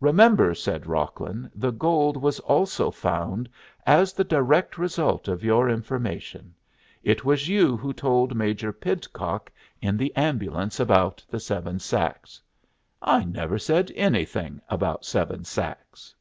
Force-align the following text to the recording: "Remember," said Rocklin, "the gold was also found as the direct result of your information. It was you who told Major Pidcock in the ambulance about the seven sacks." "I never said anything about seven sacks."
"Remember," 0.00 0.54
said 0.54 0.84
Rocklin, 0.84 1.50
"the 1.54 1.70
gold 1.70 2.18
was 2.18 2.40
also 2.40 2.90
found 2.90 3.48
as 3.86 4.12
the 4.12 4.22
direct 4.22 4.76
result 4.76 5.28
of 5.28 5.42
your 5.42 5.66
information. 5.70 6.54
It 7.02 7.24
was 7.24 7.48
you 7.48 7.74
who 7.74 7.94
told 7.94 8.34
Major 8.36 8.70
Pidcock 8.70 9.50
in 9.80 9.96
the 9.96 10.14
ambulance 10.14 10.78
about 10.78 11.24
the 11.30 11.40
seven 11.40 11.78
sacks." 11.78 12.38
"I 13.00 13.24
never 13.24 13.58
said 13.58 13.90
anything 13.94 14.60
about 14.68 15.06
seven 15.06 15.42
sacks." 15.46 16.14